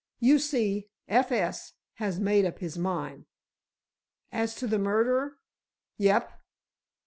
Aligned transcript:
You 0.17 0.39
see, 0.39 0.87
F. 1.07 1.31
S. 1.31 1.73
has 1.97 2.19
made 2.19 2.43
up 2.43 2.57
his 2.57 2.75
mind." 2.75 3.27
"As 4.31 4.55
to 4.55 4.65
the 4.65 4.79
murderer?" 4.79 5.37
"Yep." 5.99 6.41